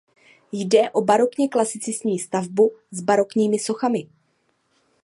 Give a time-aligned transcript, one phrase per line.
[0.51, 4.09] Jde o barokně klasicistní stavbu s barokními sochami.